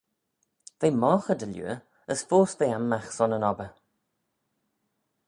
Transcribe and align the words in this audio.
V'eh 0.79 0.97
moghey 1.01 1.37
dy 1.39 1.47
liooar 1.49 1.77
as 2.11 2.21
foast 2.29 2.57
v'eh 2.59 2.75
anmagh 2.77 3.09
son 3.15 3.35
yn 3.37 3.47
obbyr. 3.51 3.73